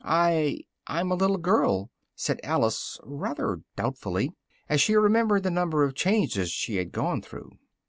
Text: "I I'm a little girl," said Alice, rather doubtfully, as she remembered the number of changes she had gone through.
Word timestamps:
"I 0.03 0.61
I'm 0.87 1.11
a 1.11 1.15
little 1.15 1.37
girl," 1.37 1.91
said 2.15 2.39
Alice, 2.43 2.97
rather 3.03 3.61
doubtfully, 3.75 4.31
as 4.67 4.81
she 4.81 4.95
remembered 4.95 5.43
the 5.43 5.51
number 5.51 5.83
of 5.83 5.93
changes 5.93 6.49
she 6.49 6.77
had 6.77 6.91
gone 6.91 7.21
through. 7.21 7.51